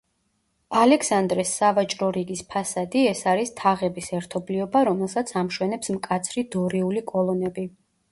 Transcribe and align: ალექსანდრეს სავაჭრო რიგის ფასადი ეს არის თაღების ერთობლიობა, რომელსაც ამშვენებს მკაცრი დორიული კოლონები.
ალექსანდრეს 0.83 1.49
სავაჭრო 1.57 2.07
რიგის 2.15 2.41
ფასადი 2.53 3.03
ეს 3.09 3.21
არის 3.33 3.53
თაღების 3.59 4.09
ერთობლიობა, 4.21 4.81
რომელსაც 4.89 5.35
ამშვენებს 5.43 5.93
მკაცრი 5.99 6.45
დორიული 6.57 7.05
კოლონები. 7.13 7.67